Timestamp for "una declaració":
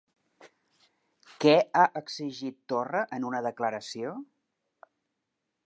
3.29-4.15